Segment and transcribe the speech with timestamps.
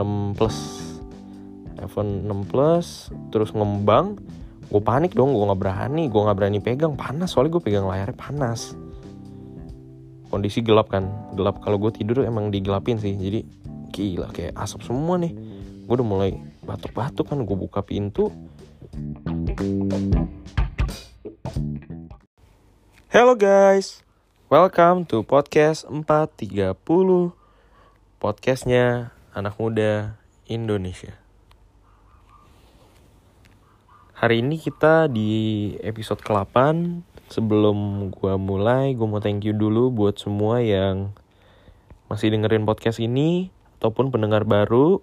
[0.00, 0.56] 6 plus.
[1.76, 4.16] iPhone 6 plus terus ngembang.
[4.72, 6.96] Gue panik dong gue nggak berani gue nggak berani pegang.
[6.96, 8.72] Panas soalnya gue pegang layarnya panas.
[10.32, 11.04] Kondisi gelap kan?
[11.36, 11.60] Gelap.
[11.60, 13.12] Kalau gue tidur emang digelapin sih.
[13.12, 13.44] Jadi
[13.92, 15.36] gila kayak asap semua nih.
[15.84, 16.32] Gue udah mulai
[16.64, 18.32] batuk-batuk kan gue buka pintu.
[23.12, 24.00] Hello guys.
[24.48, 27.36] Welcome to podcast 430
[28.20, 30.18] Podcastnya anak muda
[30.50, 31.14] Indonesia
[34.18, 35.30] Hari ini kita di
[35.80, 36.56] episode ke-8
[37.30, 41.14] Sebelum gua mulai, gue mau thank you dulu buat semua yang
[42.10, 44.98] masih dengerin podcast ini Ataupun pendengar baru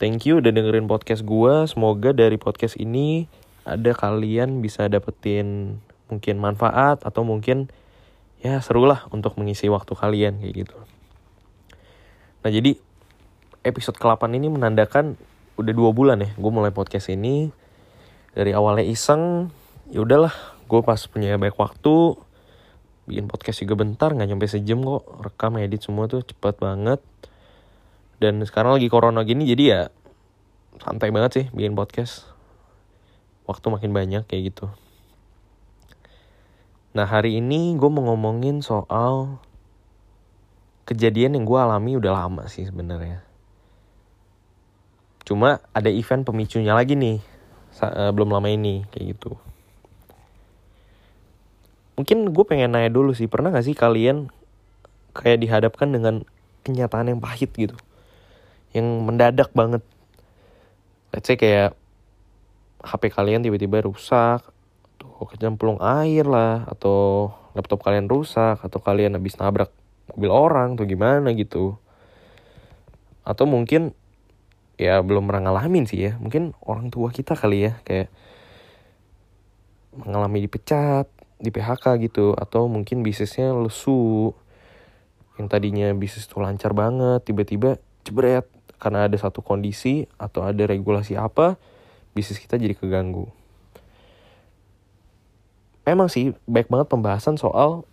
[0.00, 1.68] Thank you udah dengerin podcast gua.
[1.68, 3.28] Semoga dari podcast ini
[3.68, 5.76] ada kalian bisa dapetin
[6.08, 7.68] mungkin manfaat atau mungkin
[8.40, 10.76] ya seru lah untuk mengisi waktu kalian kayak gitu.
[12.40, 12.80] Nah jadi
[13.60, 15.20] episode ke-8 ini menandakan
[15.60, 17.52] udah dua bulan ya gue mulai podcast ini.
[18.32, 19.52] Dari awalnya iseng
[19.92, 20.32] ya udahlah
[20.70, 22.16] gue pas punya banyak waktu
[23.10, 25.04] bikin podcast juga bentar nggak nyampe sejam kok.
[25.20, 27.00] Rekam edit semua tuh cepet banget.
[28.20, 29.82] Dan sekarang lagi corona gini jadi ya
[30.80, 32.24] santai banget sih bikin podcast.
[33.44, 34.66] Waktu makin banyak kayak gitu.
[36.96, 39.42] Nah hari ini gue mau ngomongin soal
[40.88, 43.29] kejadian yang gue alami udah lama sih sebenarnya.
[45.24, 47.20] Cuma ada event pemicunya lagi nih,
[47.82, 49.36] uh, belum lama ini kayak gitu.
[52.00, 54.32] Mungkin gue pengen nanya dulu sih, pernah gak sih kalian
[55.12, 56.24] kayak dihadapkan dengan
[56.64, 57.76] kenyataan yang pahit gitu,
[58.72, 59.84] yang mendadak banget.
[61.12, 61.76] Let's say kayak
[62.80, 64.40] HP kalian tiba-tiba rusak
[64.96, 69.68] atau kecemplung air lah atau laptop kalian rusak atau kalian habis nabrak
[70.16, 71.76] mobil orang atau gimana gitu
[73.20, 73.92] atau mungkin
[74.80, 76.16] ya belum pernah ngalamin sih ya.
[76.16, 78.08] Mungkin orang tua kita kali ya kayak
[79.92, 81.04] mengalami dipecat
[81.36, 84.32] di PHK gitu atau mungkin bisnisnya lesu.
[85.36, 87.76] Yang tadinya bisnis tuh lancar banget tiba-tiba
[88.08, 88.48] jebret.
[88.80, 91.60] Karena ada satu kondisi atau ada regulasi apa
[92.16, 93.28] bisnis kita jadi keganggu.
[95.84, 97.84] Memang sih baik banget pembahasan soal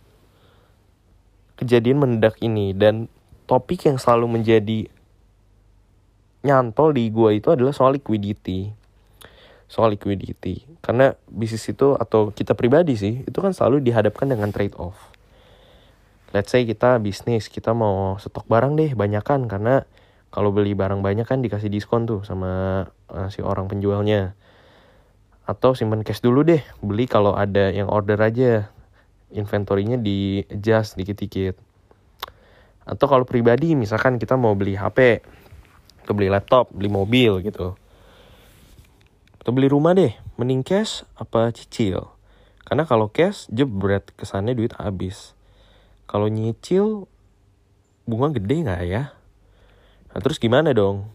[1.60, 2.72] kejadian mendadak ini.
[2.72, 3.12] Dan
[3.44, 4.88] topik yang selalu menjadi
[6.46, 8.70] nyantol di gua itu adalah soal liquidity.
[9.68, 10.64] Soal liquidity.
[10.80, 15.18] Karena bisnis itu atau kita pribadi sih itu kan selalu dihadapkan dengan trade off
[16.32, 19.48] let's say kita bisnis kita mau stok barang deh banyakan.
[19.48, 19.84] Karena
[20.28, 24.36] kalau beli barang banyak kan dikasih diskon tuh sama uh, si orang penjualnya.
[25.48, 28.68] Atau simpan cash dulu deh beli kalau ada yang order aja.
[29.32, 31.56] Inventorinya di adjust dikit-dikit.
[32.88, 35.20] Atau kalau pribadi misalkan kita mau beli HP
[36.08, 37.76] atau beli laptop beli mobil gitu.
[39.44, 42.08] Atau beli rumah deh mending cash apa cicil?
[42.64, 45.36] Karena kalau cash jebret kesannya duit habis.
[46.08, 47.04] Kalau nyicil
[48.08, 49.12] bunga gede nggak ya?
[50.16, 51.12] Nah terus gimana dong?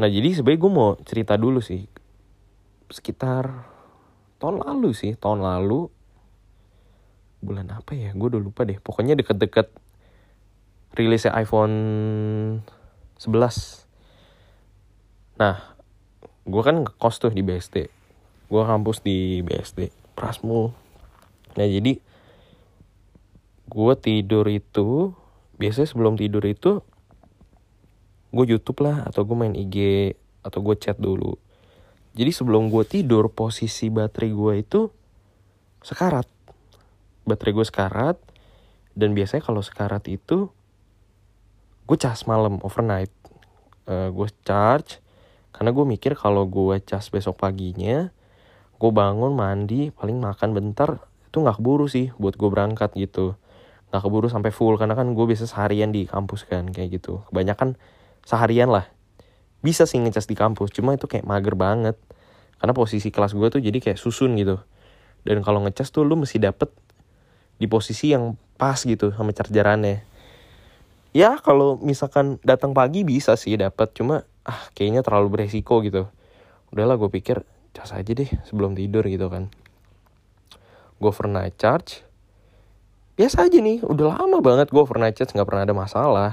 [0.00, 1.84] Nah jadi sebenarnya gue mau cerita dulu sih.
[2.88, 3.68] Sekitar
[4.40, 5.92] tahun lalu sih tahun lalu.
[7.44, 8.16] Bulan apa ya?
[8.16, 8.80] Gue udah lupa deh.
[8.80, 9.68] Pokoknya deket-deket
[10.96, 11.76] rilisnya iPhone
[13.22, 13.86] 11
[15.38, 15.78] nah
[16.42, 17.86] gue kan ngekos tuh di BSD
[18.50, 20.74] gue kampus di BSD Prasmu
[21.54, 22.02] nah jadi
[23.72, 25.14] gue tidur itu
[25.56, 26.82] biasanya sebelum tidur itu
[28.32, 30.12] gue YouTube lah atau gue main IG
[30.42, 31.38] atau gue chat dulu.
[32.12, 34.80] Jadi sebelum gue tidur posisi baterai gue itu
[35.80, 36.28] sekarat.
[37.24, 38.16] Baterai gue sekarat
[38.92, 40.52] dan biasanya kalau sekarat itu
[41.86, 43.10] gue cas malam overnight.
[43.82, 45.02] Uh, gue charge
[45.50, 48.14] karena gue mikir kalau gue cas besok paginya
[48.82, 53.38] gue bangun mandi paling makan bentar itu nggak keburu sih buat gue berangkat gitu.
[53.94, 57.22] Nggak keburu sampai full karena kan gue biasa seharian di kampus kan kayak gitu.
[57.30, 57.78] Kebanyakan
[58.26, 58.90] seharian lah.
[59.62, 61.94] Bisa sih ngecas di kampus cuma itu kayak mager banget.
[62.58, 64.58] Karena posisi kelas gue tuh jadi kayak susun gitu.
[65.22, 66.74] Dan kalau ngecas tuh lu mesti dapet
[67.62, 70.11] di posisi yang pas gitu sama chargerannya
[71.12, 76.08] ya kalau misalkan datang pagi bisa sih dapat cuma ah kayaknya terlalu beresiko gitu.
[76.72, 77.44] Udahlah gue pikir
[77.76, 79.52] cas aja deh sebelum tidur gitu kan.
[80.98, 82.04] Gue overnight charge.
[83.12, 86.30] Biasa aja nih udah lama banget gue overnight charge nggak pernah ada masalah.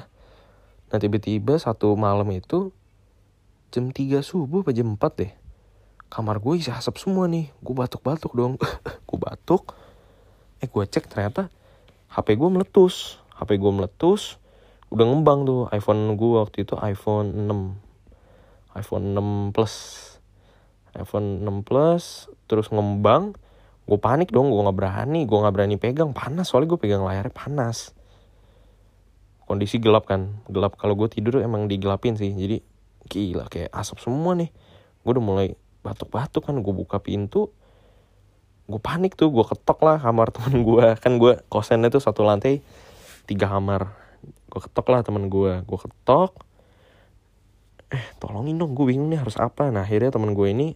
[0.89, 2.71] Nah tiba-tiba satu malam itu
[3.69, 5.31] jam 3 subuh apa jam 4 deh
[6.09, 7.53] kamar gue isi asap semua nih.
[7.61, 8.57] Gue batuk-batuk dong.
[9.07, 9.77] Gue batuk.
[10.59, 11.53] Eh gue cek ternyata
[12.09, 13.21] HP gue meletus.
[13.37, 14.38] HP gue meletus
[14.89, 19.73] udah ngembang tuh iPhone gue waktu itu iPhone 6 iPhone 6 plus.
[20.97, 23.37] iPhone 6 plus terus ngembang
[23.85, 26.13] gue panik dong gue nggak berani gue nggak berani pegang.
[26.13, 27.93] Panas soalnya gue pegang layarnya panas.
[29.45, 30.77] Kondisi gelap kan gelap.
[30.77, 32.61] Kalau gue tidur emang digelapin sih jadi
[33.09, 34.49] gila kayak asap semua nih.
[35.05, 35.47] Gue udah mulai
[35.85, 37.53] batuk-batuk kan gue buka pintu
[38.69, 42.61] gue panik tuh gue ketok lah kamar temen gue kan gue kosennya tuh satu lantai
[43.25, 43.89] tiga kamar
[44.23, 46.33] gue ketok lah temen gue gue ketok.
[47.89, 49.73] Eh tolongin dong gue bingung nih harus apa.
[49.73, 50.67] Nah akhirnya temen gue ini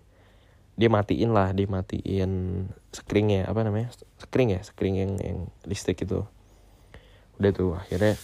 [0.73, 3.93] dia matiin lah dia matiin screennya apa namanya?
[4.17, 6.25] Screen ya screen yang yang listrik itu.
[7.37, 8.17] Udah tuh akhirnya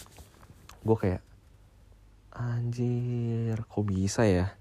[0.85, 1.21] gue kayak
[2.33, 4.55] anjir kok bisa ya?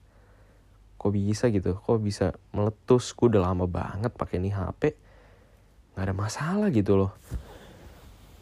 [0.99, 1.79] Kok bisa gitu?
[1.79, 3.15] Kok bisa meletus?
[3.15, 5.09] Gue udah lama banget pakai nih HP
[5.99, 7.11] nggak ada masalah gitu loh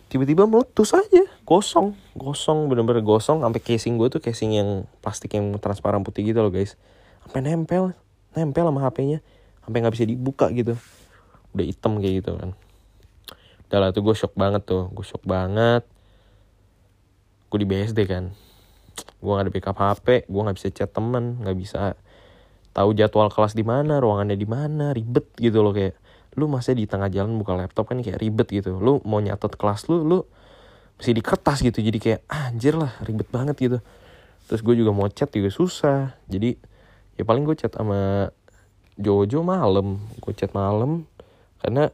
[0.07, 1.23] tiba-tiba meletus aja.
[1.43, 1.95] Gosong.
[2.15, 3.43] Gosong bener-bener gosong.
[3.43, 4.71] Sampai casing gue tuh casing yang
[5.03, 6.79] plastik yang transparan putih gitu loh guys.
[7.27, 7.95] Sampai nempel.
[8.37, 9.25] Nempel sama HP-nya
[9.67, 10.79] sampai nggak bisa dibuka gitu.
[11.57, 12.51] Udah hitam kayak gitu kan.
[13.67, 14.87] Udah lah tuh gue shock banget tuh.
[14.95, 15.83] Gue shock banget.
[17.51, 18.31] Gue di BSD kan.
[19.19, 21.43] Gue gak ada backup HP gue nggak bisa chat temen.
[21.43, 21.99] Nggak bisa
[22.71, 24.95] tahu jadwal kelas di mana ruangannya di mana.
[24.95, 25.99] Ribet gitu loh kayak
[26.37, 28.77] lu masih di tengah jalan buka laptop kan kayak ribet gitu.
[28.77, 30.19] Lu mau nyatet kelas lu lu
[31.01, 31.81] mesti di kertas gitu.
[31.81, 33.79] Jadi kayak ah, anjir lah ribet banget gitu.
[34.47, 36.15] Terus gue juga mau chat juga susah.
[36.29, 36.61] Jadi
[37.17, 38.31] ya paling gue chat sama
[39.01, 39.99] Jojo malam.
[40.21, 41.09] Gue chat malam
[41.65, 41.89] karena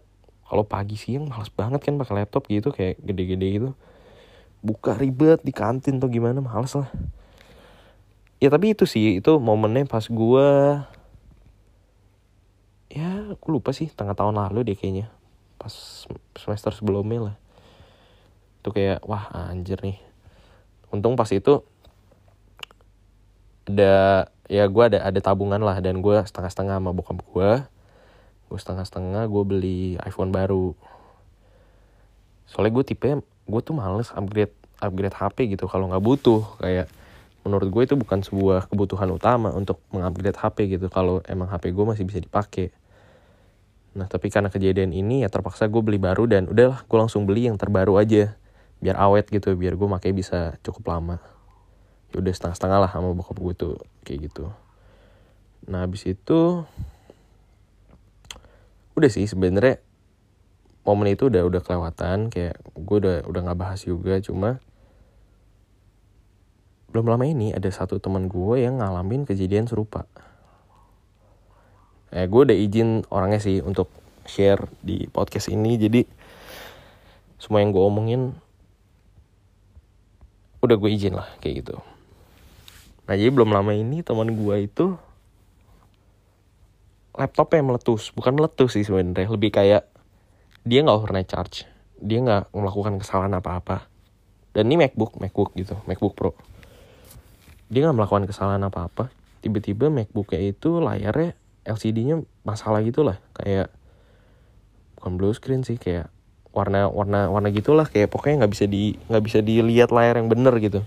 [0.44, 3.70] kalau pagi siang males banget kan pakai laptop gitu kayak gede-gede gitu.
[4.60, 6.90] Buka ribet di kantin tuh gimana males lah.
[8.42, 10.48] Ya tapi itu sih itu momennya pas gue
[12.92, 15.08] ya aku lupa sih tengah tahun lalu deh kayaknya.
[15.56, 15.72] Pas
[16.36, 17.36] semester sebelumnya lah.
[18.60, 19.96] Itu kayak wah anjir nih.
[20.92, 21.64] Untung pas itu
[23.64, 25.80] ada ya gue ada ada tabungan lah.
[25.80, 27.50] Dan gue setengah-setengah sama bokap gue
[28.52, 30.76] gue setengah-setengah gue beli iPhone baru.
[32.44, 34.52] Soalnya gue tipe gue tuh males upgrade
[34.84, 36.44] upgrade HP gitu kalau nggak butuh.
[36.60, 36.92] Kayak
[37.48, 40.92] menurut gue itu bukan sebuah kebutuhan utama untuk mengupgrade HP gitu.
[40.92, 42.68] Kalau emang HP gue masih bisa dipakai
[43.92, 47.48] nah tapi karena kejadian ini ya terpaksa gue beli baru dan udahlah gue langsung beli
[47.48, 48.36] yang terbaru aja.
[48.82, 51.16] Biar awet gitu biar gue pakai bisa cukup lama.
[52.10, 54.48] Ya udah setengah-setengah lah sama bokap gue tuh kayak gitu.
[55.68, 56.66] Nah habis itu
[58.92, 59.80] udah sih sebenarnya
[60.82, 62.32] momen itu udah udah kelewatan.
[62.32, 64.58] Kayak gue udah udah nggak bahas juga cuma
[66.92, 70.04] belum lama ini ada satu teman gue yang ngalamin kejadian serupa.
[72.12, 73.88] Eh, gue udah izin orangnya sih untuk
[74.28, 75.80] share di podcast ini.
[75.80, 76.04] Jadi
[77.40, 78.22] semua yang gue omongin
[80.62, 81.76] udah gue izin lah kayak gitu.
[83.08, 84.94] Nah jadi belum lama ini teman gue itu
[87.12, 89.84] laptopnya meletus, bukan meletus sih sebenarnya, lebih kayak
[90.64, 91.66] dia nggak overnight charge,
[91.98, 93.84] dia nggak melakukan kesalahan apa-apa.
[94.54, 96.32] Dan ini MacBook, MacBook gitu, MacBook Pro
[97.72, 99.08] dia nggak melakukan kesalahan apa-apa
[99.40, 101.32] tiba-tiba MacBooknya itu layarnya
[101.62, 103.70] LCD-nya masalah gitu lah kayak
[104.98, 106.10] bukan blue screen sih kayak
[106.52, 110.52] warna warna warna gitulah kayak pokoknya nggak bisa di nggak bisa dilihat layar yang bener
[110.60, 110.84] gitu.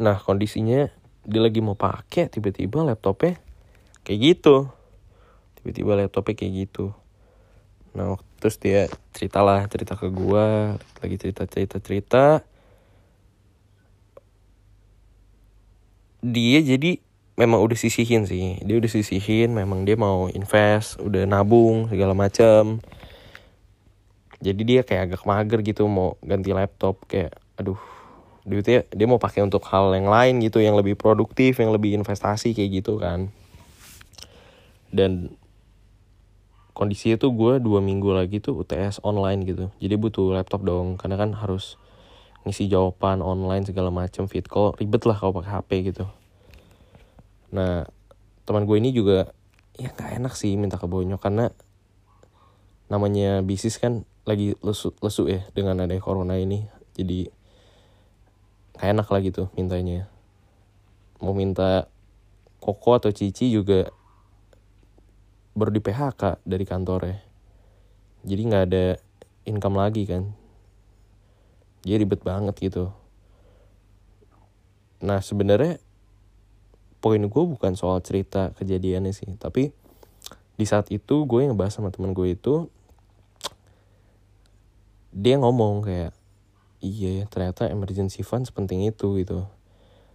[0.00, 0.88] Nah kondisinya
[1.22, 3.38] dia lagi mau pakai tiba-tiba laptopnya
[4.02, 4.72] kayak gitu.
[5.60, 6.96] Tiba-tiba laptopnya kayak gitu.
[7.92, 12.24] Nah terus dia ceritalah cerita ke gua lagi cerita cerita cerita.
[16.24, 18.60] Dia jadi memang udah sisihin sih.
[18.64, 22.80] Dia udah sisihin memang dia mau invest udah nabung segala macam
[24.42, 27.78] jadi dia kayak agak mager gitu mau ganti laptop kayak aduh
[28.42, 32.50] duitnya dia mau pakai untuk hal yang lain gitu yang lebih produktif yang lebih investasi
[32.50, 33.30] kayak gitu kan.
[34.90, 35.38] Dan
[36.74, 39.70] kondisinya tuh gue dua minggu lagi tuh UTS online gitu.
[39.78, 41.78] Jadi butuh laptop dong karena kan harus
[42.42, 46.10] ngisi jawaban online segala macam fit call ribet lah kalau pakai HP gitu
[47.52, 47.84] nah
[48.48, 49.30] teman gue ini juga
[49.76, 51.52] ya nggak enak sih minta ke bonyok karena
[52.92, 56.68] namanya bisnis kan lagi lesu lesu ya dengan ada corona ini.
[56.92, 57.26] Jadi
[58.76, 60.12] nggak enak lah gitu mintanya.
[61.22, 61.88] Mau minta
[62.62, 63.90] koko atau cici juga
[65.56, 67.18] baru di PHK dari kantornya.
[68.22, 68.84] Jadi nggak ada
[69.48, 70.30] income lagi kan.
[71.82, 72.94] Jadi ribet banget gitu.
[75.02, 75.82] Nah sebenarnya
[77.02, 79.34] poin gue bukan soal cerita kejadiannya sih.
[79.34, 79.74] Tapi
[80.54, 82.70] di saat itu gue ngebahas sama temen gue itu
[85.10, 86.14] dia ngomong kayak
[86.78, 89.42] iya ternyata emergency fund sepenting itu gitu.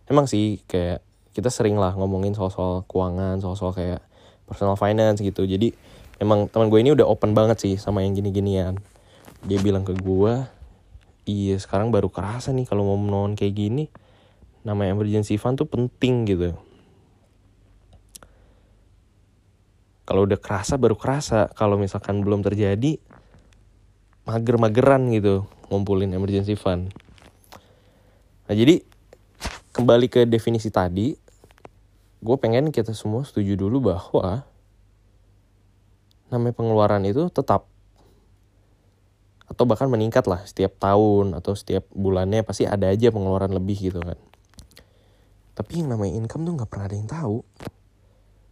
[0.07, 1.03] Emang sih kayak
[1.35, 3.99] kita sering lah ngomongin soal-soal keuangan soal-soal kayak
[4.47, 5.43] personal finance gitu.
[5.43, 5.75] Jadi
[6.23, 8.79] emang teman gue ini udah open banget sih sama yang gini-ginian.
[9.43, 10.33] Dia bilang ke gue
[11.27, 13.91] iya sekarang baru kerasa nih kalau mau menolong kayak gini.
[14.63, 16.66] Nama emergency fund tuh penting gitu
[20.07, 22.95] kalau udah kerasa baru kerasa kalau misalkan belum terjadi
[24.23, 26.95] mager-mageran gitu ngumpulin emergency fund.
[28.47, 28.79] Nah jadi
[29.75, 31.11] kembali ke definisi tadi,
[32.23, 34.47] gue pengen kita semua setuju dulu bahwa
[36.31, 37.67] namanya pengeluaran itu tetap
[39.47, 43.99] atau bahkan meningkat lah setiap tahun atau setiap bulannya pasti ada aja pengeluaran lebih gitu
[43.99, 44.19] kan.
[45.55, 47.43] Tapi yang namanya income tuh nggak pernah ada yang tahu,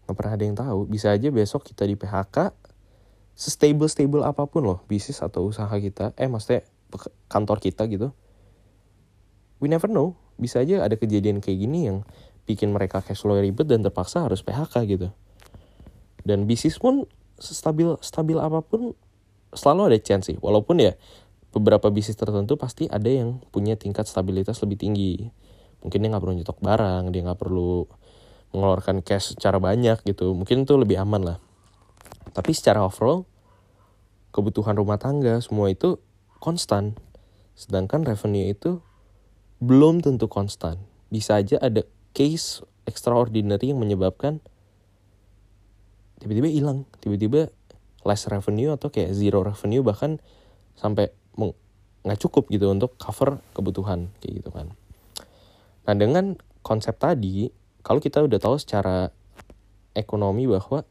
[0.06, 0.80] nggak pernah ada yang tahu.
[0.86, 2.54] Bisa aja besok kita di PHK,
[3.36, 6.16] stable stable apa pun loh bisnis atau usaha kita.
[6.16, 6.64] Eh maksudnya
[7.28, 8.14] kantor kita gitu.
[9.60, 10.16] We never know.
[10.38, 11.98] Bisa aja ada kejadian kayak gini yang
[12.46, 15.08] bikin mereka cash flow ribet dan terpaksa harus PHK gitu.
[16.22, 18.94] Dan bisnis pun stabil stabil apa pun
[19.52, 20.38] selalu ada chance sih.
[20.38, 20.94] Walaupun ya
[21.56, 25.14] beberapa bisnis tertentu pasti ada yang punya tingkat stabilitas lebih tinggi.
[25.82, 27.88] Mungkin dia nggak perlu nyetok barang dia nggak perlu
[28.54, 31.38] mengeluarkan cash secara banyak gitu mungkin itu lebih aman lah
[32.36, 33.24] tapi secara overall,
[34.36, 35.96] kebutuhan rumah tangga semua itu
[36.44, 37.00] konstan.
[37.56, 38.84] Sedangkan revenue itu
[39.64, 40.84] belum tentu konstan.
[41.08, 44.44] Bisa aja ada case extraordinary yang menyebabkan
[46.20, 47.48] tiba-tiba hilang, tiba-tiba
[48.04, 50.20] less revenue atau kayak zero revenue bahkan
[50.76, 51.16] sampai
[52.06, 54.76] nggak cukup gitu untuk cover kebutuhan kayak gitu kan.
[55.90, 57.50] Nah dengan konsep tadi,
[57.86, 59.14] kalau kita udah tahu secara
[59.94, 60.82] ekonomi bahwa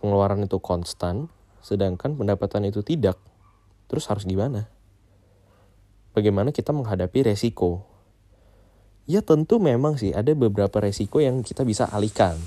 [0.00, 1.28] pengeluaran itu konstan,
[1.60, 3.20] sedangkan pendapatan itu tidak,
[3.84, 4.64] terus harus gimana?
[6.16, 7.84] Bagaimana kita menghadapi resiko?
[9.04, 12.40] Ya tentu memang sih ada beberapa resiko yang kita bisa alihkan.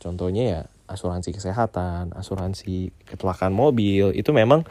[0.00, 4.64] Contohnya ya asuransi kesehatan, asuransi kecelakaan mobil, itu memang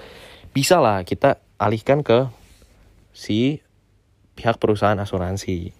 [0.49, 2.25] bisa lah kita alihkan ke
[3.13, 3.61] si
[4.33, 5.77] pihak perusahaan asuransi.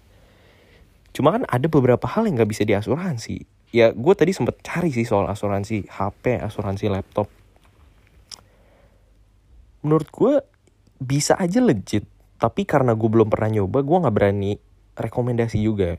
[1.20, 5.06] Cuma kan ada beberapa hal yang nggak bisa diasuransi ya gue tadi sempet cari sih
[5.06, 7.30] soal asuransi HP, asuransi laptop.
[9.80, 10.34] Menurut gue
[11.00, 12.04] bisa aja legit,
[12.36, 14.52] tapi karena gue belum pernah nyoba, gue nggak berani
[14.98, 15.96] rekomendasi juga.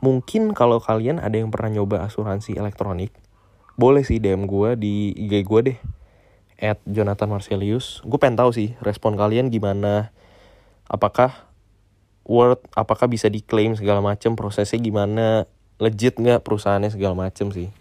[0.00, 3.12] Mungkin kalau kalian ada yang pernah nyoba asuransi elektronik,
[3.76, 5.78] boleh sih DM gue di IG gue deh,
[6.56, 8.00] at Jonathan Marcelius.
[8.06, 10.14] Gue pengen tahu sih respon kalian gimana,
[10.88, 11.47] apakah
[12.28, 15.48] Word, apakah bisa diklaim segala macam prosesnya gimana
[15.80, 17.72] legit nggak perusahaannya segala macem sih.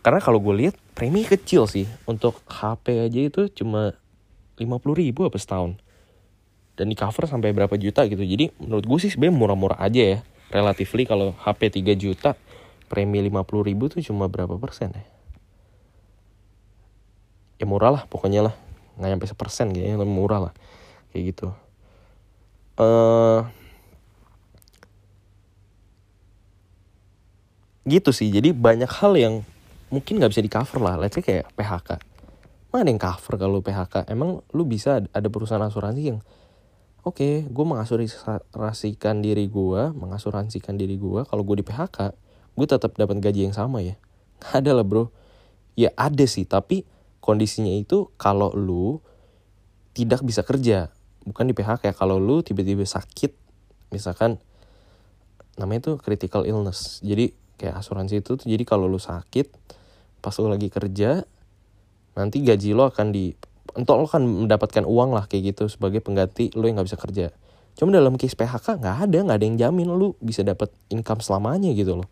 [0.00, 1.84] Karena kalau gue lihat premi kecil sih.
[2.08, 3.92] Untuk HP aja itu cuma
[4.56, 5.76] lima puluh ribu apa setahun.
[6.80, 8.24] Dan di cover sampai berapa juta gitu.
[8.24, 10.18] Jadi menurut gue sih sebenarnya murah-murah aja ya.
[10.48, 12.34] Relatively kalau HP 3 juta
[12.88, 15.04] premi lima puluh ribu tuh cuma berapa persen ya?
[17.60, 18.54] Ya murah lah pokoknya lah.
[18.96, 20.52] Nggak nyampe sepersen kayaknya murah lah.
[21.12, 21.52] Kayak gitu
[22.80, 23.44] uh,
[27.84, 28.32] gitu sih.
[28.32, 29.34] Jadi banyak hal yang
[29.92, 30.96] mungkin nggak bisa di cover lah.
[30.96, 32.10] Let's say kayak PHK
[32.70, 36.18] mana yang cover kalau PHK emang lu bisa ada perusahaan asuransi yang
[37.02, 42.14] oke okay, gue mengasuransikan diri gue mengasuransikan diri gue kalau gue di PHK
[42.54, 43.98] gue tetap dapat gaji yang sama ya.
[44.56, 45.10] Ada lah bro.
[45.74, 46.86] Ya ada sih tapi
[47.18, 49.02] kondisinya itu kalau lu
[49.90, 53.32] tidak bisa kerja bukan di PHK ya kalau lu tiba-tiba sakit
[53.92, 54.40] misalkan
[55.60, 57.04] namanya itu critical illness.
[57.04, 59.52] Jadi kayak asuransi itu tuh jadi kalau lu sakit
[60.24, 61.24] pas lu lagi kerja
[62.16, 63.36] nanti gaji lo akan di
[63.76, 67.26] untuk lo kan mendapatkan uang lah kayak gitu sebagai pengganti lo yang nggak bisa kerja.
[67.76, 71.70] Cuma dalam case PHK nggak ada nggak ada yang jamin lu bisa dapat income selamanya
[71.76, 72.08] gitu loh.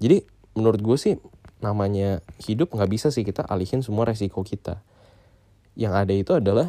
[0.00, 0.24] Jadi
[0.56, 1.14] menurut gue sih
[1.60, 4.80] namanya hidup nggak bisa sih kita alihin semua resiko kita.
[5.76, 6.68] Yang ada itu adalah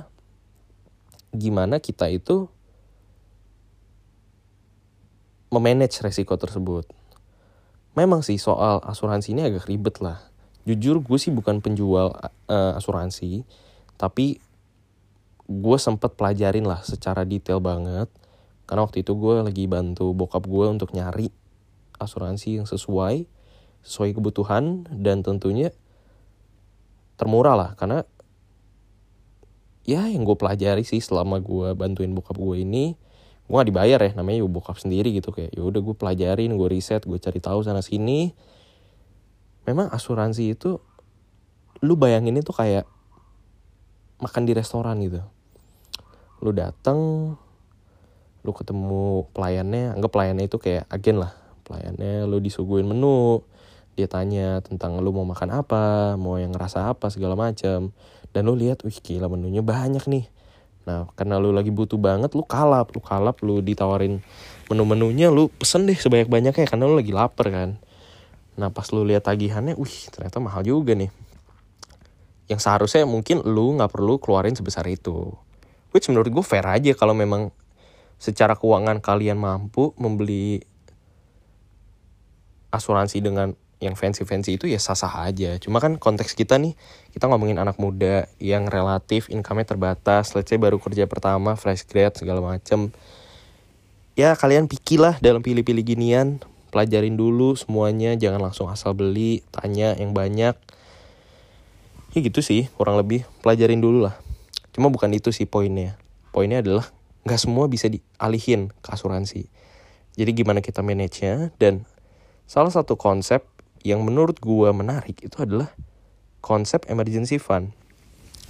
[1.36, 2.48] gimana kita itu
[5.51, 6.88] memanage resiko tersebut
[7.98, 10.22] memang sih soal asuransi ini agak ribet lah.
[10.69, 13.41] Jujur gue sih bukan penjual uh, asuransi,
[13.98, 14.38] tapi
[15.50, 18.05] gue sempet pelajarin lah secara detail banget.
[18.69, 21.34] Karena waktu itu gue lagi bantu bokap gue untuk nyari
[21.98, 23.25] asuransi yang sesuai,
[23.81, 25.74] sesuai kebutuhan dan tentunya
[27.17, 27.72] termurah lah.
[27.74, 28.05] Karena
[29.88, 33.00] ya yang gue pelajari sih selama gue bantuin bokap gue ini,
[33.48, 36.67] gue gak dibayar ya namanya ibu bokap sendiri gitu kayak ya udah gue pelajarin gue
[36.67, 38.36] riset gue cari tahu sana sini.
[39.63, 40.84] Memang asuransi itu
[41.79, 42.84] lu bayangin itu kayak
[44.20, 45.24] makan di restoran gitu.
[46.44, 47.00] Lu datang
[48.44, 51.32] lu ketemu pelayannya anggap pelayannya itu kayak agen lah.
[51.63, 53.44] Pelayannya lu disuguhin menu
[53.98, 57.89] dia tanya tentang lu mau makan apa mau yang ngerasa apa segala macam
[58.38, 60.29] dan lu lihat wih gila menunya banyak nih.
[60.86, 64.22] Nah karena lu lagi butuh banget lu kalap lu kalap lu ditawarin
[64.70, 67.82] menu-menunya lu pesen deh sebanyak-banyaknya karena lu lagi lapar kan.
[68.53, 71.10] Nah pas lu lihat tagihannya wih ternyata mahal juga nih.
[72.46, 75.34] Yang seharusnya mungkin lu nggak perlu keluarin sebesar itu.
[75.89, 77.50] Which menurut gue fair aja kalau memang
[78.22, 80.62] secara keuangan kalian mampu membeli
[82.70, 85.53] asuransi dengan yang fancy-fancy itu ya sah-sah aja.
[85.62, 86.74] Cuma kan konteks kita nih,
[87.13, 92.17] kita ngomongin anak muda yang relatif income-nya terbatas, let's say baru kerja pertama, fresh grad,
[92.17, 92.89] segala macem.
[94.17, 96.41] Ya kalian pikilah dalam pilih-pilih ginian,
[96.74, 100.57] pelajarin dulu semuanya, jangan langsung asal beli, tanya yang banyak.
[102.17, 104.17] Ya gitu sih, kurang lebih, pelajarin dulu lah.
[104.74, 106.01] Cuma bukan itu sih poinnya.
[106.34, 106.89] Poinnya adalah
[107.29, 109.46] nggak semua bisa dialihin ke asuransi.
[110.17, 111.86] Jadi gimana kita manage-nya dan
[112.50, 113.46] salah satu konsep
[113.88, 115.72] yang menurut gue menarik itu adalah
[116.44, 117.72] konsep emergency fund.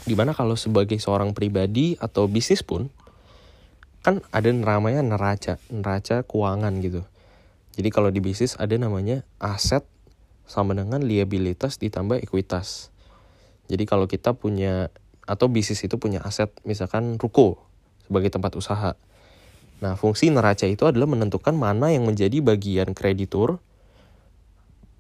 [0.02, 2.90] Di mana kalau sebagai seorang pribadi atau bisnis pun,
[4.02, 7.06] kan ada namanya neraca, neraca keuangan gitu.
[7.78, 9.86] Jadi kalau di bisnis ada namanya aset
[10.50, 12.90] sama dengan liabilitas ditambah ekuitas.
[13.70, 14.90] Jadi kalau kita punya
[15.28, 17.62] atau bisnis itu punya aset misalkan ruko
[18.08, 18.96] sebagai tempat usaha.
[19.78, 23.62] Nah, fungsi neraca itu adalah menentukan mana yang menjadi bagian kreditur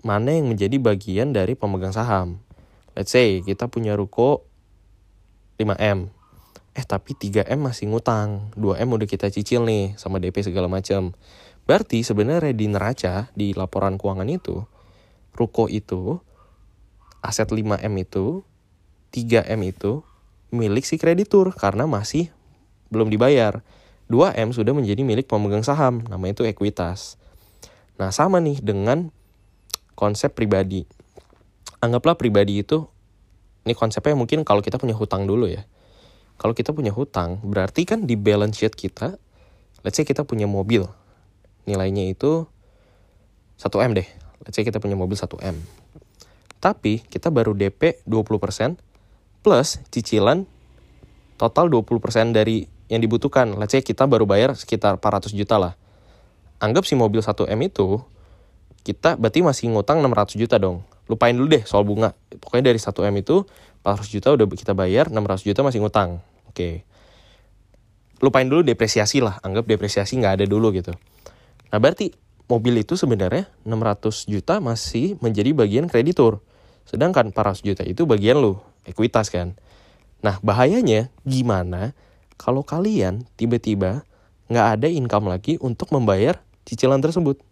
[0.05, 2.41] mana yang menjadi bagian dari pemegang saham.
[2.97, 4.45] Let's say kita punya ruko
[5.61, 6.09] 5M.
[6.77, 11.17] Eh tapi 3M masih ngutang, 2M udah kita cicil nih sama DP segala macam.
[11.65, 14.63] Berarti sebenarnya di neraca di laporan keuangan itu
[15.37, 16.17] ruko itu
[17.21, 18.41] aset 5M itu
[19.13, 20.01] 3M itu
[20.49, 22.33] milik si kreditur karena masih
[22.89, 23.61] belum dibayar.
[24.07, 27.19] 2M sudah menjadi milik pemegang saham, namanya itu ekuitas.
[27.99, 29.11] Nah, sama nih dengan
[29.97, 30.85] konsep pribadi.
[31.81, 32.85] Anggaplah pribadi itu,
[33.65, 35.65] ini konsepnya mungkin kalau kita punya hutang dulu ya.
[36.37, 39.17] Kalau kita punya hutang, berarti kan di balance sheet kita,
[39.81, 40.85] let's say kita punya mobil,
[41.65, 42.45] nilainya itu
[43.57, 44.05] 1M deh.
[44.45, 45.57] Let's say kita punya mobil 1M.
[46.61, 48.77] Tapi kita baru DP 20%
[49.41, 50.45] plus cicilan
[51.41, 53.57] total 20% dari yang dibutuhkan.
[53.57, 55.73] Let's say kita baru bayar sekitar 400 juta lah.
[56.61, 58.01] Anggap si mobil 1M itu
[58.87, 60.87] kita berarti masih ngutang 600 juta dong.
[61.11, 62.15] Lupain dulu deh soal bunga.
[62.39, 63.43] Pokoknya dari 1M itu
[63.83, 66.23] 400 juta udah kita bayar, 600 juta masih ngutang.
[66.47, 66.87] Oke.
[68.23, 70.95] Lupain dulu depresiasi lah, anggap depresiasi nggak ada dulu gitu.
[71.67, 72.15] Nah berarti
[72.47, 76.39] mobil itu sebenarnya 600 juta masih menjadi bagian kreditur.
[76.87, 78.55] Sedangkan 400 juta itu bagian lu,
[78.87, 79.59] ekuitas kan.
[80.23, 81.91] Nah bahayanya gimana
[82.39, 84.07] kalau kalian tiba-tiba
[84.47, 87.46] nggak ada income lagi untuk membayar cicilan tersebut.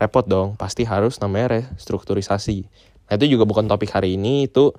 [0.00, 2.64] Repot dong pasti harus namanya restrukturisasi.
[3.06, 4.72] Nah itu juga bukan topik hari ini itu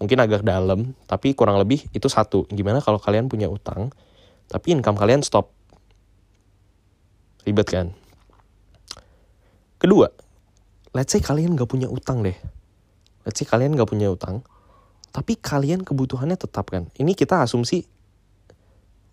[0.00, 2.48] mungkin agak dalam tapi kurang lebih itu satu.
[2.48, 3.92] Gimana kalau kalian punya utang
[4.48, 5.52] tapi income kalian stop?
[7.44, 7.92] Ribet kan?
[9.76, 10.08] Kedua
[10.96, 12.36] let's say kalian gak punya utang deh.
[13.28, 14.40] Let's say kalian gak punya utang
[15.12, 16.88] tapi kalian kebutuhannya tetap kan?
[16.96, 17.84] Ini kita asumsi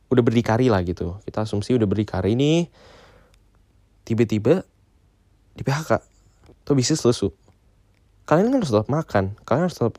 [0.07, 1.19] udah berdikari lah gitu.
[1.27, 2.71] Kita asumsi udah berdikari nih
[4.07, 4.63] tiba-tiba
[5.55, 6.01] di PHK
[6.65, 7.33] atau bisnis lesu.
[8.29, 9.33] Kalian kan harus tetap makan.
[9.41, 9.97] Kalian harus tetap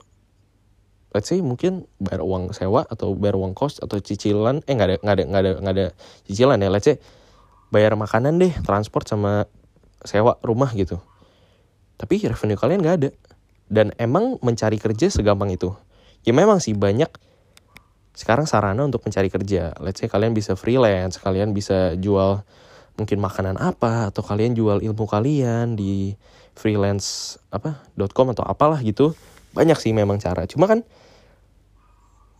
[1.10, 4.62] let's say mungkin bayar uang sewa atau bayar uang kos atau cicilan.
[4.70, 5.86] Eh nggak ada nggak ada nggak ada nggak ada
[6.30, 6.70] cicilan ya.
[6.70, 6.96] Let's say
[7.74, 9.50] bayar makanan deh transport sama
[10.06, 11.02] sewa rumah gitu.
[11.98, 13.10] Tapi revenue kalian nggak ada.
[13.70, 15.74] Dan emang mencari kerja segampang itu.
[16.26, 17.10] Ya memang sih banyak
[18.14, 19.74] sekarang sarana untuk mencari kerja.
[19.78, 22.42] Let's say kalian bisa freelance kalian bisa jual
[23.00, 26.12] mungkin makanan apa atau kalian jual ilmu kalian di
[26.52, 27.80] freelance apa
[28.12, 29.16] .com atau apalah gitu.
[29.56, 30.44] Banyak sih memang cara.
[30.44, 30.84] Cuma kan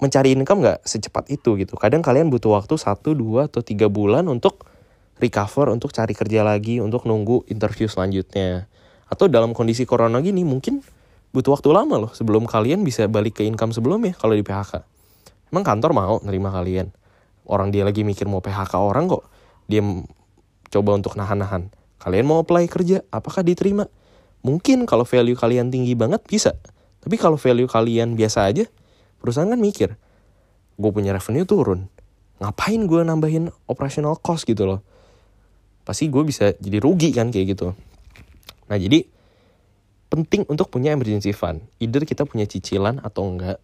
[0.05, 1.81] mencari income nggak secepat itu gitu.
[1.81, 4.69] Kadang kalian butuh waktu satu dua atau tiga bulan untuk
[5.17, 8.69] recover untuk cari kerja lagi untuk nunggu interview selanjutnya.
[9.09, 10.85] Atau dalam kondisi corona gini mungkin
[11.33, 14.83] butuh waktu lama loh sebelum kalian bisa balik ke income sebelumnya kalau di PHK
[15.51, 16.95] emang kantor mau nerima kalian?
[17.51, 19.27] Orang dia lagi mikir mau PHK orang kok
[19.67, 19.83] dia
[20.71, 21.69] coba untuk nahan-nahan.
[22.01, 23.91] Kalian mau apply kerja, apakah diterima?
[24.41, 26.57] Mungkin kalau value kalian tinggi banget bisa.
[27.05, 28.65] Tapi kalau value kalian biasa aja,
[29.21, 30.01] perusahaan kan mikir,
[30.81, 31.93] gue punya revenue turun.
[32.41, 34.81] Ngapain gue nambahin operational cost gitu loh.
[35.85, 37.77] Pasti gue bisa jadi rugi kan kayak gitu.
[38.73, 39.05] Nah jadi
[40.09, 41.61] penting untuk punya emergency fund.
[41.77, 43.61] Either kita punya cicilan atau enggak.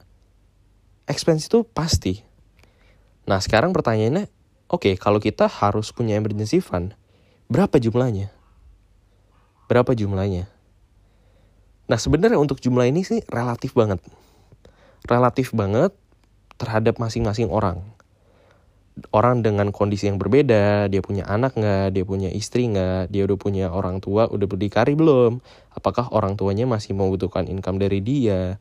[1.06, 2.18] expense itu pasti.
[3.30, 4.26] Nah sekarang pertanyaannya,
[4.66, 6.94] oke okay, kalau kita harus punya emergency fund,
[7.46, 8.34] berapa jumlahnya?
[9.66, 10.46] Berapa jumlahnya?
[11.86, 14.02] Nah sebenarnya untuk jumlah ini sih relatif banget.
[15.06, 15.94] Relatif banget
[16.58, 17.82] terhadap masing-masing orang.
[19.12, 23.38] Orang dengan kondisi yang berbeda, dia punya anak nggak, dia punya istri nggak, dia udah
[23.38, 25.44] punya orang tua, udah berdikari belum,
[25.76, 28.56] apakah orang tuanya masih membutuhkan income dari dia,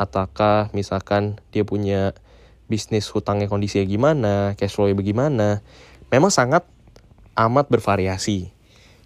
[0.00, 2.16] ataukah misalkan dia punya
[2.66, 5.60] bisnis hutangnya kondisinya gimana, cash flow-nya bagaimana,
[6.08, 6.64] memang sangat
[7.36, 8.50] amat bervariasi.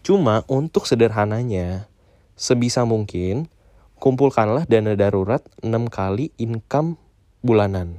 [0.05, 1.91] Cuma untuk sederhananya,
[2.39, 3.51] sebisa mungkin
[3.99, 6.97] kumpulkanlah dana darurat 6 kali income
[7.43, 7.99] bulanan.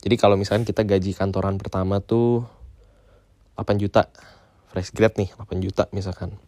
[0.00, 2.46] Jadi kalau misalnya kita gaji kantoran pertama tuh
[3.58, 4.08] 8 juta,
[4.70, 6.38] fresh grade nih 8 juta misalkan.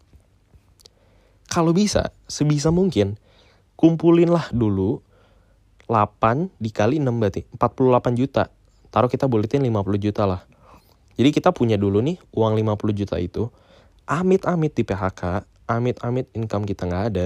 [1.49, 3.17] Kalau bisa, sebisa mungkin
[3.73, 5.01] kumpulinlah dulu
[5.89, 8.53] 8 dikali 6 berarti 48 juta.
[8.93, 10.45] Taruh kita buletin 50 juta lah.
[11.17, 13.49] Jadi kita punya dulu nih uang 50 juta itu.
[14.05, 17.25] Amit-amit di PHK, amit-amit income kita nggak ada.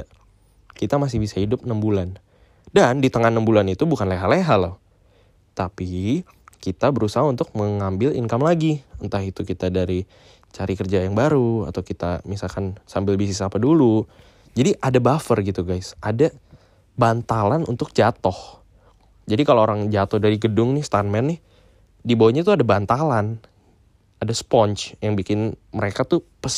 [0.74, 2.16] Kita masih bisa hidup 6 bulan.
[2.72, 4.80] Dan di tengah 6 bulan itu bukan leha-leha loh.
[5.54, 6.24] Tapi
[6.64, 8.80] kita berusaha untuk mengambil income lagi.
[9.04, 10.08] Entah itu kita dari
[10.56, 14.08] cari kerja yang baru atau kita misalkan sambil bisnis apa dulu.
[14.56, 15.94] Jadi ada buffer gitu guys.
[16.00, 16.32] Ada
[16.98, 18.62] bantalan untuk jatuh.
[19.24, 21.40] Jadi kalau orang jatuh dari gedung nih stuntman nih,
[22.04, 23.40] di bawahnya tuh ada bantalan.
[24.20, 26.56] Ada sponge yang bikin mereka tuh pes.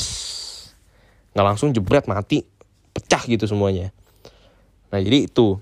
[1.34, 2.46] Nggak langsung jebret mati.
[2.94, 3.90] Pecah gitu semuanya.
[4.94, 5.58] Nah jadi itu.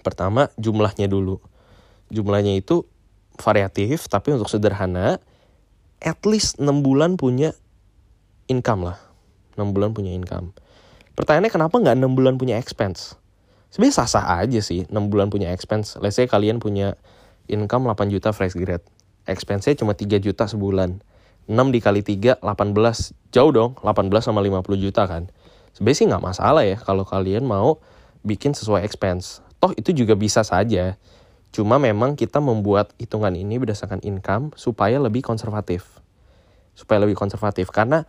[0.00, 1.42] Pertama jumlahnya dulu
[2.08, 2.88] jumlahnya itu
[3.38, 5.20] variatif tapi untuk sederhana
[6.00, 7.52] at least 6 bulan punya
[8.48, 8.98] income lah
[9.60, 10.56] 6 bulan punya income
[11.14, 13.14] pertanyaannya kenapa nggak 6 bulan punya expense
[13.72, 15.96] sebenarnya sah-sah aja sih 6 bulan punya expense.
[16.00, 16.96] Let's say kalian punya
[17.48, 18.84] income 8 juta fresh grade
[19.28, 21.04] expense-nya cuma 3 juta sebulan.
[21.48, 25.28] 6 dikali 3 18 jauh dong 18 sama 50 juta kan.
[25.76, 27.80] Sebenarnya sih nggak masalah ya kalau kalian mau
[28.24, 29.44] bikin sesuai expense.
[29.60, 30.96] Toh itu juga bisa saja.
[31.48, 36.00] Cuma memang kita membuat hitungan ini berdasarkan income supaya lebih konservatif.
[36.76, 37.72] Supaya lebih konservatif.
[37.72, 38.04] Karena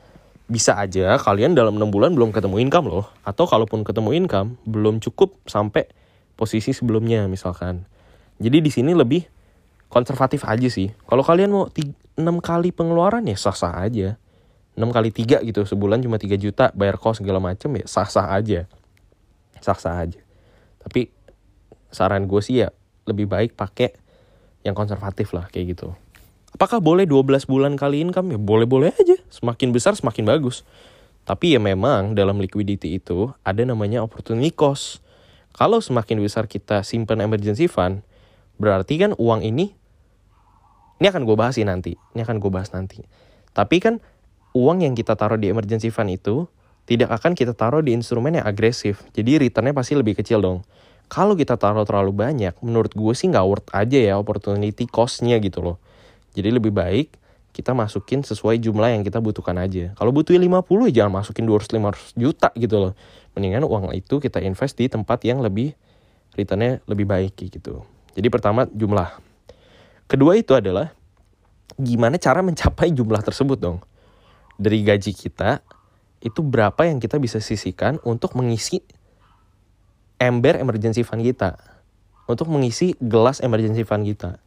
[0.50, 3.06] bisa aja kalian dalam 6 bulan belum ketemu income loh.
[3.22, 5.86] Atau kalaupun ketemu income, belum cukup sampai
[6.34, 7.86] posisi sebelumnya misalkan.
[8.42, 9.30] Jadi di sini lebih
[9.94, 10.90] konservatif aja sih.
[11.06, 14.18] Kalau kalian mau 6 kali pengeluaran ya sah-sah aja.
[14.74, 18.66] 6 kali 3 gitu, sebulan cuma 3 juta, bayar kos segala macem ya sah-sah aja.
[19.62, 20.20] Sah-sah aja.
[20.82, 21.14] Tapi
[21.94, 22.74] saran gue sih ya
[23.06, 23.94] lebih baik pakai
[24.66, 25.94] yang konservatif lah kayak gitu.
[26.56, 28.34] Apakah boleh 12 bulan kali income?
[28.34, 29.18] Ya boleh-boleh aja.
[29.30, 30.66] Semakin besar semakin bagus.
[31.24, 35.04] Tapi ya memang dalam liquidity itu ada namanya opportunity cost.
[35.54, 38.02] Kalau semakin besar kita simpan emergency fund,
[38.58, 39.76] berarti kan uang ini,
[40.98, 41.94] ini akan gue bahas sih nanti.
[42.18, 43.06] Ini akan gue bahas nanti.
[43.54, 44.02] Tapi kan
[44.58, 46.50] uang yang kita taruh di emergency fund itu
[46.90, 49.06] tidak akan kita taruh di instrumen yang agresif.
[49.14, 50.66] Jadi returnnya pasti lebih kecil dong
[51.10, 55.66] kalau kita taruh terlalu banyak, menurut gue sih nggak worth aja ya opportunity cost-nya gitu
[55.66, 55.82] loh.
[56.40, 57.20] Jadi lebih baik
[57.52, 59.92] kita masukin sesuai jumlah yang kita butuhkan aja.
[60.00, 60.48] Kalau butuh 50
[60.88, 62.94] ya jangan masukin 200-500 juta gitu loh.
[63.36, 65.76] Mendingan uang itu kita invest di tempat yang lebih
[66.40, 67.84] returnnya lebih baik gitu.
[68.16, 69.20] Jadi pertama jumlah.
[70.08, 70.96] Kedua itu adalah
[71.76, 73.84] gimana cara mencapai jumlah tersebut dong.
[74.56, 75.60] Dari gaji kita
[76.24, 78.80] itu berapa yang kita bisa sisihkan untuk mengisi
[80.20, 81.56] ember emergency fund kita
[82.28, 84.40] untuk mengisi gelas emergency fund kita.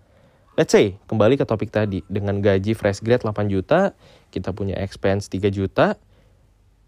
[0.52, 3.96] Let's say, kembali ke topik tadi, dengan gaji fresh grade 8 juta,
[4.28, 5.96] kita punya expense 3 juta,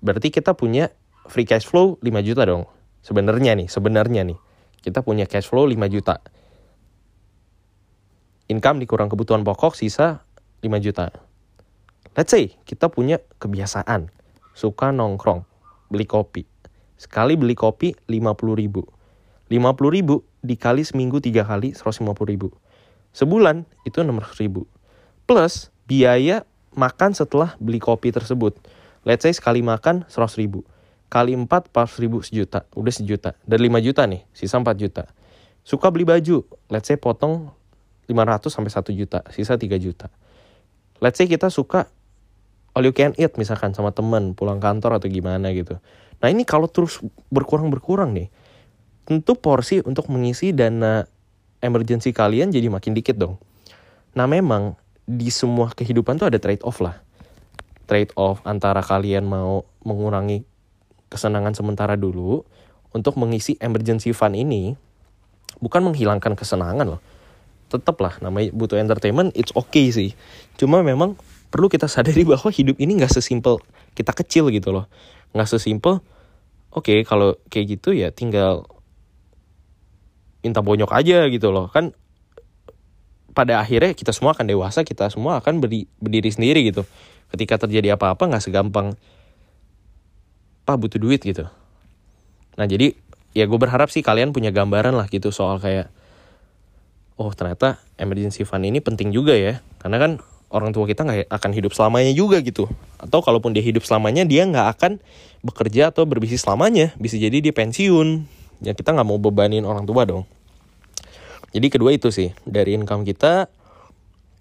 [0.04, 0.92] berarti kita punya
[1.32, 2.68] free cash flow 5 juta dong.
[3.00, 4.36] Sebenarnya nih, sebenarnya nih,
[4.84, 6.20] kita punya cash flow 5 juta.
[8.52, 10.28] Income dikurang kebutuhan pokok, sisa
[10.60, 11.08] 5 juta.
[12.12, 14.12] Let's say, kita punya kebiasaan,
[14.52, 15.48] suka nongkrong,
[15.88, 16.44] beli kopi.
[17.00, 18.84] Sekali beli kopi 50 ribu.
[19.48, 22.52] 50 ribu dikali seminggu tiga kali 150 ribu.
[23.14, 24.66] Sebulan itu 600 ribu.
[25.24, 26.42] Plus biaya
[26.74, 28.58] makan setelah beli kopi tersebut.
[29.06, 30.66] Let's say sekali makan 100 ribu.
[31.06, 32.66] Kali 4 400 ribu sejuta.
[32.74, 33.38] Udah sejuta.
[33.46, 35.06] Dari 5 juta nih, sisa 4 juta.
[35.62, 36.42] Suka beli baju.
[36.66, 37.54] Let's say potong
[38.10, 39.22] 500 sampai 1 juta.
[39.30, 40.10] Sisa 3 juta.
[40.98, 41.86] Let's say kita suka
[42.74, 45.78] all you can eat misalkan sama temen pulang kantor atau gimana gitu.
[46.18, 46.98] Nah ini kalau terus
[47.30, 48.28] berkurang-berkurang nih,
[49.06, 51.06] tentu porsi untuk mengisi dana
[51.64, 53.40] emergency kalian jadi makin dikit dong.
[54.12, 54.76] Nah memang
[55.08, 57.00] di semua kehidupan tuh ada trade off lah.
[57.88, 60.44] Trade off antara kalian mau mengurangi
[61.08, 62.44] kesenangan sementara dulu
[62.94, 64.78] untuk mengisi emergency fund ini
[65.62, 67.02] bukan menghilangkan kesenangan loh
[67.70, 70.14] tetap lah namanya butuh entertainment it's okay sih
[70.54, 71.18] cuma memang
[71.50, 73.58] perlu kita sadari bahwa hidup ini nggak sesimpel
[73.94, 74.86] kita kecil gitu loh
[75.34, 76.02] nggak sesimpel
[76.70, 78.66] oke okay, kalau kayak gitu ya tinggal
[80.44, 81.72] minta bonyok aja gitu loh.
[81.72, 81.96] Kan
[83.32, 86.84] pada akhirnya kita semua akan dewasa kita semua akan berdiri, berdiri sendiri gitu.
[87.32, 88.94] Ketika terjadi apa-apa nggak segampang.
[90.68, 91.48] Pak butuh duit gitu.
[92.54, 92.94] Nah jadi
[93.34, 95.90] ya gue berharap sih kalian punya gambaran lah gitu soal kayak
[97.18, 99.64] oh ternyata emergency fund ini penting juga ya.
[99.82, 100.12] Karena kan
[100.54, 102.70] orang tua kita nggak akan hidup selamanya juga gitu.
[102.96, 104.92] Atau kalaupun dia hidup selamanya dia nggak akan
[105.42, 106.94] bekerja atau berbisnis selamanya.
[106.96, 108.24] Bisa jadi dia pensiun
[108.60, 110.28] ya kita nggak mau bebanin orang tua dong.
[111.54, 113.46] Jadi kedua itu sih dari income kita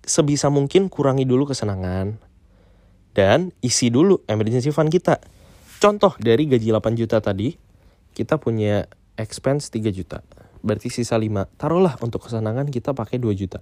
[0.04, 2.18] sebisa mungkin kurangi dulu kesenangan
[3.14, 5.22] dan isi dulu emergency fund kita.
[5.78, 7.54] Contoh dari gaji 8 juta tadi
[8.18, 10.26] kita punya expense 3 juta.
[10.66, 13.62] Berarti sisa 5 taruhlah untuk kesenangan kita pakai 2 juta.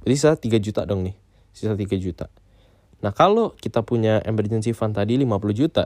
[0.00, 1.16] Berarti sisa 3 juta dong nih
[1.52, 2.32] sisa 3 juta.
[3.04, 5.84] Nah kalau kita punya emergency fund tadi 50 juta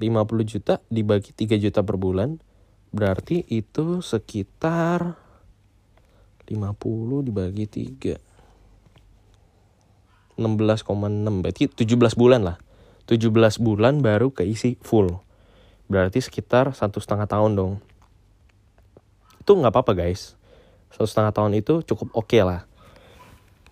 [0.00, 2.40] 50 juta dibagi 3 juta per bulan
[2.90, 5.14] berarti itu sekitar
[6.50, 8.30] 50 dibagi 3
[10.40, 12.56] 16,6 berarti 17 bulan lah.
[13.04, 15.20] 17 bulan baru keisi full.
[15.92, 17.72] Berarti sekitar satu setengah tahun dong.
[19.44, 20.40] Itu nggak apa-apa guys.
[20.88, 22.64] Satu setengah tahun itu cukup oke okay lah.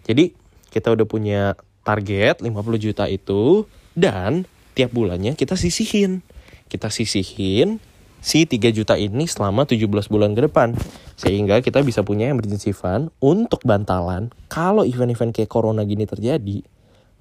[0.05, 0.37] Jadi
[0.69, 1.57] kita udah punya
[1.89, 3.65] target 50 juta itu
[3.97, 4.45] dan
[4.77, 6.21] tiap bulannya kita sisihin.
[6.69, 7.81] Kita sisihin
[8.19, 10.75] si 3 juta ini selama 17 bulan ke depan
[11.19, 16.63] sehingga kita bisa punya emergency fund untuk bantalan kalau event-event kayak corona gini terjadi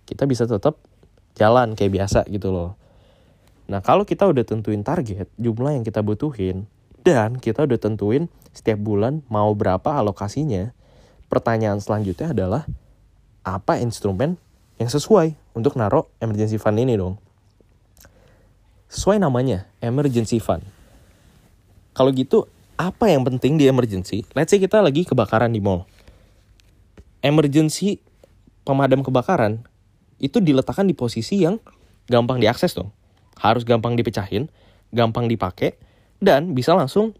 [0.09, 0.77] kita bisa tetap
[1.37, 2.77] jalan kayak biasa gitu loh
[3.69, 6.65] nah kalau kita udah tentuin target jumlah yang kita butuhin
[7.07, 10.75] dan kita udah tentuin setiap bulan mau berapa alokasinya.
[11.31, 12.67] Pertanyaan selanjutnya adalah
[13.47, 14.35] apa instrumen
[14.75, 17.15] yang sesuai untuk naruh emergency fund ini dong.
[18.91, 20.67] Sesuai namanya, emergency fund.
[21.97, 22.45] Kalau gitu,
[22.77, 24.21] apa yang penting di emergency?
[24.37, 25.89] Let's say kita lagi kebakaran di mall.
[27.25, 27.97] Emergency
[28.61, 29.65] pemadam kebakaran
[30.21, 31.57] itu diletakkan di posisi yang
[32.05, 32.93] gampang diakses dong.
[33.41, 34.45] Harus gampang dipecahin,
[34.93, 35.73] gampang dipakai,
[36.21, 37.17] dan bisa langsung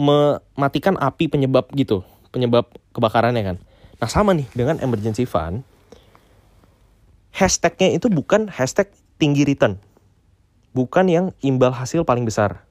[0.00, 2.00] mematikan api penyebab gitu,
[2.32, 3.56] penyebab kebakarannya kan.
[4.00, 5.60] Nah sama nih dengan emergency fund,
[7.36, 8.88] hashtagnya itu bukan hashtag
[9.20, 9.76] tinggi return,
[10.72, 12.64] bukan yang imbal hasil paling besar,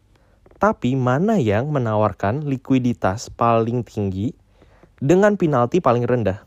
[0.60, 4.36] tapi mana yang menawarkan likuiditas paling tinggi
[5.00, 6.44] dengan penalti paling rendah.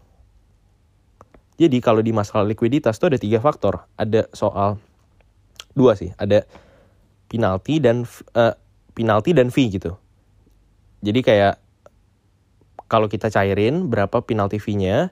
[1.56, 4.76] Jadi kalau di masalah likuiditas itu ada tiga faktor, ada soal
[5.72, 6.44] dua sih, ada
[7.32, 8.04] penalti dan
[8.36, 8.52] uh,
[8.92, 9.96] penalti dan fee gitu.
[11.00, 11.56] Jadi kayak
[12.92, 15.08] kalau kita cairin berapa penalti fee-nya,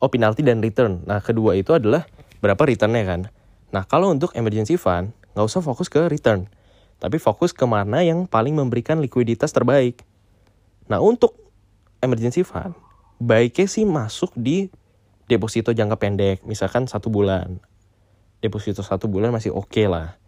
[0.00, 1.04] oh penalti dan return.
[1.04, 2.08] Nah kedua itu adalah
[2.40, 3.20] berapa returnnya kan.
[3.76, 6.48] Nah kalau untuk emergency fund nggak usah fokus ke return,
[7.02, 10.06] tapi fokus ke mana yang paling memberikan likuiditas terbaik.
[10.86, 11.34] Nah untuk
[11.98, 12.78] emergency fund
[13.22, 14.66] baiknya sih masuk di
[15.30, 17.62] deposito jangka pendek, misalkan satu bulan.
[18.42, 20.18] Deposito satu bulan masih oke okay lah.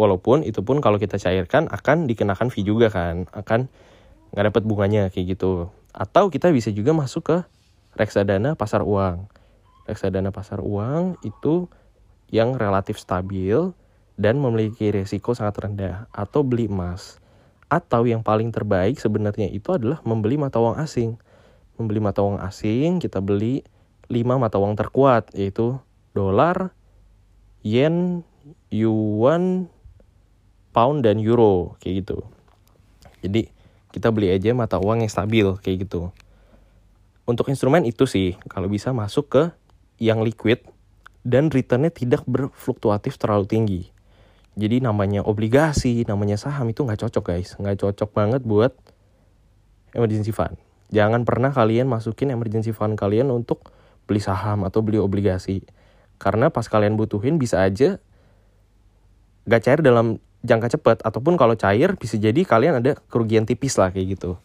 [0.00, 3.68] Walaupun itu pun kalau kita cairkan akan dikenakan fee juga kan, akan
[4.32, 5.68] nggak dapat bunganya kayak gitu.
[5.92, 7.36] Atau kita bisa juga masuk ke
[7.92, 9.28] reksadana pasar uang.
[9.84, 11.68] Reksadana pasar uang itu
[12.32, 13.76] yang relatif stabil
[14.20, 17.16] dan memiliki resiko sangat rendah atau beli emas.
[17.72, 21.16] Atau yang paling terbaik sebenarnya itu adalah membeli mata uang asing.
[21.80, 23.64] Membeli mata uang asing, kita beli
[24.12, 25.80] 5 mata uang terkuat yaitu
[26.12, 26.76] dolar,
[27.64, 28.20] yen,
[28.68, 29.72] yuan,
[30.76, 32.20] pound dan euro kayak gitu.
[33.24, 33.48] Jadi
[33.88, 36.12] kita beli aja mata uang yang stabil kayak gitu.
[37.24, 39.42] Untuk instrumen itu sih kalau bisa masuk ke
[39.96, 40.66] yang liquid
[41.24, 43.82] dan returnnya tidak berfluktuatif terlalu tinggi.
[44.58, 48.74] Jadi namanya obligasi, namanya saham itu nggak cocok guys, nggak cocok banget buat
[49.94, 50.58] emergency fund.
[50.90, 53.70] Jangan pernah kalian masukin emergency fund kalian untuk
[54.10, 55.62] beli saham atau beli obligasi.
[56.18, 58.02] Karena pas kalian butuhin bisa aja
[59.48, 63.94] gak cair dalam jangka cepat ataupun kalau cair bisa jadi kalian ada kerugian tipis lah
[63.94, 64.36] kayak gitu.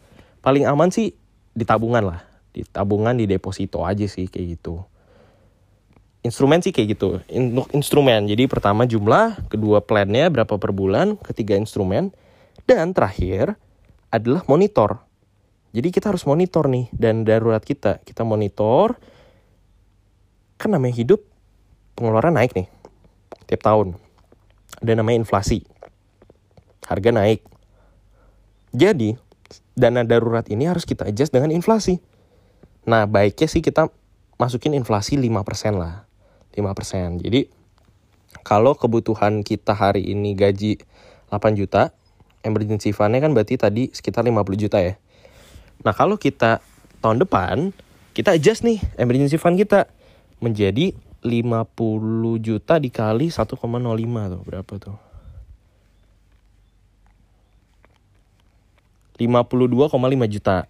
[0.46, 1.18] Paling aman sih
[1.52, 2.22] di tabungan lah,
[2.54, 4.86] di tabungan di deposito aja sih kayak gitu.
[6.26, 7.22] Instrumen sih kayak gitu.
[7.30, 12.10] Untuk instrumen, jadi pertama jumlah, kedua plannya berapa per bulan, ketiga instrumen,
[12.66, 13.54] dan terakhir
[14.10, 15.06] adalah monitor.
[15.70, 18.02] Jadi kita harus monitor nih dan darurat kita.
[18.02, 18.98] Kita monitor,
[20.58, 21.22] kan namanya hidup
[21.94, 22.68] pengeluaran naik nih
[23.46, 23.94] tiap tahun.
[24.82, 25.62] Ada namanya inflasi
[26.86, 27.42] harga naik.
[28.76, 29.18] Jadi,
[29.74, 31.98] dana darurat ini harus kita adjust dengan inflasi.
[32.86, 33.90] Nah, baiknya sih kita
[34.38, 36.05] masukin inflasi 5% lah.
[36.56, 37.22] 5%.
[37.22, 37.52] Jadi
[38.42, 40.80] kalau kebutuhan kita hari ini gaji
[41.30, 41.92] 8 juta,
[42.42, 44.96] emergency fund-nya kan berarti tadi sekitar 50 juta ya.
[45.84, 46.64] Nah, kalau kita
[47.06, 47.70] tahun depan
[48.18, 49.86] kita adjust nih emergency fund kita
[50.42, 54.98] menjadi 50 juta dikali 1,05 tuh berapa tuh
[59.22, 60.66] 52,5 juta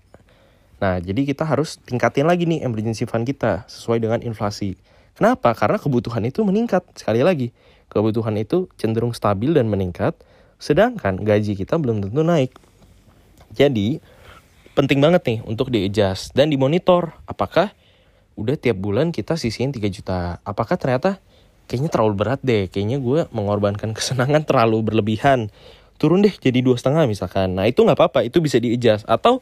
[0.76, 4.76] nah jadi kita harus tingkatin lagi nih emergency fund kita sesuai dengan inflasi
[5.16, 7.56] kenapa karena kebutuhan itu meningkat sekali lagi
[7.90, 10.14] kebutuhan itu cenderung stabil dan meningkat
[10.62, 12.54] sedangkan gaji kita belum tentu naik
[13.56, 14.04] jadi
[14.76, 17.72] penting banget nih untuk di adjust dan dimonitor apakah
[18.36, 20.44] udah tiap bulan kita sisihin 3 juta.
[20.44, 21.24] Apakah ternyata
[21.72, 25.50] kayaknya terlalu berat deh, kayaknya gue mengorbankan kesenangan terlalu berlebihan.
[25.96, 27.56] Turun deh jadi dua setengah misalkan.
[27.56, 29.08] Nah itu nggak apa-apa, itu bisa di adjust.
[29.08, 29.40] Atau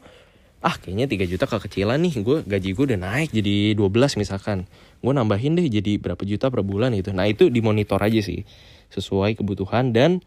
[0.64, 4.64] ah kayaknya 3 juta kekecilan nih, gue gaji gue udah naik jadi 12 misalkan.
[5.04, 7.12] Gue nambahin deh jadi berapa juta per bulan itu.
[7.12, 8.48] Nah itu dimonitor aja sih,
[8.88, 10.24] sesuai kebutuhan dan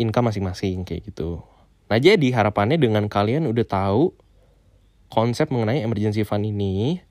[0.00, 1.44] income masing-masing kayak gitu.
[1.92, 4.16] Nah jadi harapannya dengan kalian udah tahu
[5.12, 7.04] konsep mengenai emergency fund ini,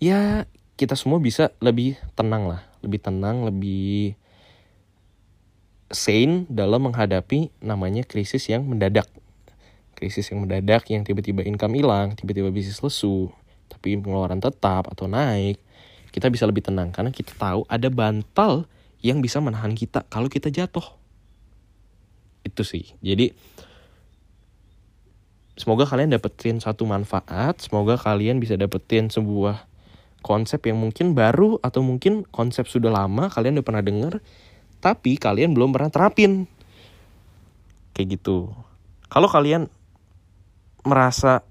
[0.00, 0.48] ya
[0.80, 4.16] kita semua bisa lebih tenang lah, lebih tenang, lebih
[5.92, 9.04] sane dalam menghadapi namanya krisis yang mendadak.
[9.98, 13.34] Krisis yang mendadak yang tiba-tiba income hilang, tiba-tiba bisnis lesu,
[13.66, 15.58] tapi pengeluaran tetap atau naik.
[16.14, 18.70] Kita bisa lebih tenang karena kita tahu ada bantal
[19.02, 20.86] yang bisa menahan kita kalau kita jatuh.
[22.46, 22.94] Itu sih.
[23.02, 23.34] Jadi
[25.58, 29.66] semoga kalian dapetin satu manfaat, semoga kalian bisa dapetin sebuah
[30.22, 34.18] konsep yang mungkin baru atau mungkin konsep sudah lama kalian udah pernah denger
[34.82, 36.46] tapi kalian belum pernah terapin
[37.94, 38.50] kayak gitu
[39.10, 39.70] kalau kalian
[40.88, 41.44] merasa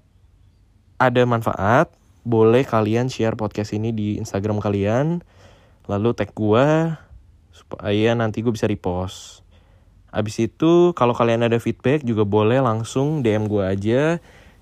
[0.98, 1.94] ada manfaat
[2.26, 5.22] boleh kalian share podcast ini di Instagram kalian
[5.86, 6.92] lalu tag gue
[7.54, 9.46] supaya nanti gue bisa repost
[10.08, 14.02] Abis itu kalau kalian ada feedback juga boleh langsung DM gue aja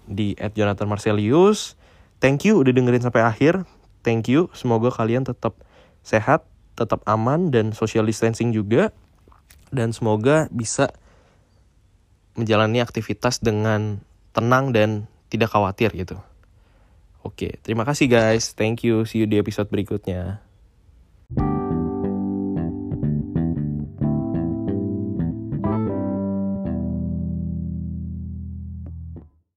[0.07, 1.79] di @jonathan_marcelius.
[2.19, 3.63] Thank you udah dengerin sampai akhir.
[4.03, 5.55] Thank you, semoga kalian tetap
[6.03, 8.91] sehat, tetap aman dan social distancing juga.
[9.71, 10.91] Dan semoga bisa
[12.35, 14.03] menjalani aktivitas dengan
[14.37, 16.21] tenang dan tidak khawatir gitu.
[17.25, 18.53] Oke, terima kasih guys.
[18.55, 19.03] Thank you.
[19.09, 20.46] See you di episode berikutnya.